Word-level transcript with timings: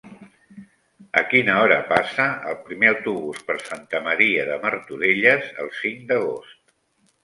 A 1.21 1.21
quina 1.33 1.57
hora 1.65 1.77
passa 1.91 2.27
el 2.53 2.57
primer 2.71 2.91
autobús 2.95 3.45
per 3.51 3.59
Santa 3.71 4.05
Maria 4.11 4.51
de 4.53 4.61
Martorelles 4.67 5.57
el 5.65 5.75
cinc 5.85 6.07
d'agost? 6.13 6.79